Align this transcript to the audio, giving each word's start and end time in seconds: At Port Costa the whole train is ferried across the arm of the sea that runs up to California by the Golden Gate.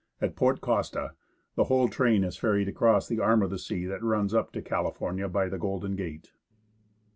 At 0.19 0.35
Port 0.35 0.61
Costa 0.61 1.11
the 1.53 1.65
whole 1.65 1.87
train 1.87 2.23
is 2.23 2.35
ferried 2.35 2.67
across 2.67 3.07
the 3.07 3.19
arm 3.19 3.43
of 3.43 3.51
the 3.51 3.59
sea 3.59 3.85
that 3.85 4.01
runs 4.01 4.33
up 4.33 4.51
to 4.53 4.61
California 4.63 5.29
by 5.29 5.47
the 5.47 5.59
Golden 5.59 5.95
Gate. 5.95 6.31